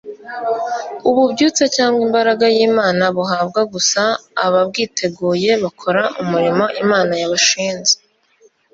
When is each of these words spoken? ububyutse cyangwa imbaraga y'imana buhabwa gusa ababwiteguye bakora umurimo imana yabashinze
ububyutse 1.09 1.63
cyangwa 1.75 2.01
imbaraga 2.07 2.45
y'imana 2.55 3.03
buhabwa 3.15 3.61
gusa 3.73 4.01
ababwiteguye 4.45 5.51
bakora 5.63 6.03
umurimo 6.21 6.65
imana 6.83 7.13
yabashinze 7.21 7.93